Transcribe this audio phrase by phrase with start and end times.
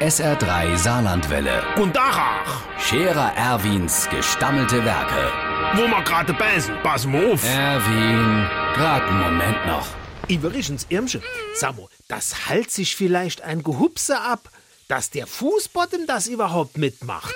[0.00, 1.60] SR3 Saarlandwelle.
[1.76, 5.32] Und Dachach, Scherer Erwins gestammelte Werke.
[5.74, 7.44] wo ma gerade beißen, pass mal auf.
[7.44, 9.86] Erwin, grad einen Moment noch.
[10.28, 11.22] Iverichens Irmchen,
[11.54, 14.50] sag mal, das halt sich vielleicht ein Gehupse ab,
[14.86, 17.34] dass der Fußbottom das überhaupt mitmacht.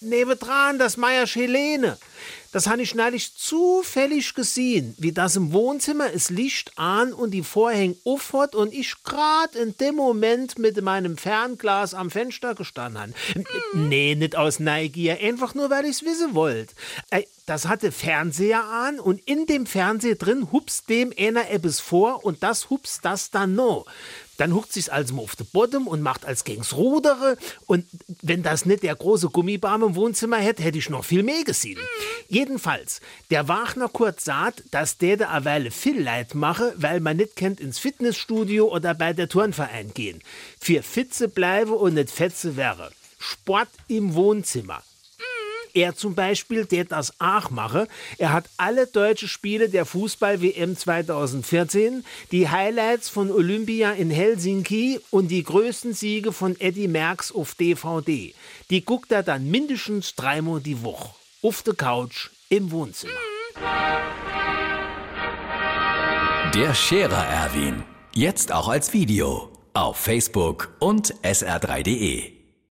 [0.00, 1.98] Nebendran, das Meier Helene.
[2.50, 7.42] Das han ich neulich zufällig gesehen, wie das im Wohnzimmer es Licht an und die
[7.42, 13.14] Vorhänge aufhat und ich grad in dem Moment mit meinem Fernglas am Fenster gestanden han.
[13.74, 16.74] Nee, nicht aus Neugier, einfach nur, weil ich's wissen wollt.
[17.10, 22.24] Ey, das hatte Fernseher an und in dem Fernseher drin hupst dem einer etwas vor
[22.24, 23.84] und das hupst das dann noch.
[24.38, 27.84] Dann huckt sich's also mal auf den Bottom und macht als gegens Rudere und
[28.22, 31.78] wenn das nicht der große Gummibaum im Wohnzimmer hätte, hätte ich noch viel mehr gesehen.
[32.28, 37.36] Jedenfalls, der Wagner Kurt sagt, dass der eine Weile viel Leid mache, weil man nicht
[37.36, 40.22] kennt ins Fitnessstudio oder bei der Turnverein gehen.
[40.60, 42.92] Für Fitze bleibe und nicht Fetze wäre.
[43.18, 44.82] Sport im Wohnzimmer.
[45.74, 47.88] Er zum Beispiel, der das auch mache.
[48.18, 55.28] Er hat alle deutsche Spiele der Fußball-WM 2014, die Highlights von Olympia in Helsinki und
[55.28, 58.34] die größten Siege von Eddie Merckx auf DVD.
[58.70, 61.14] Die guckt er dann mindestens dreimal die Woche.
[61.42, 63.12] Auf der Couch im Wohnzimmer.
[66.54, 67.84] Der Scherer Erwin.
[68.14, 69.50] Jetzt auch als Video.
[69.74, 72.37] Auf Facebook und sr3.de.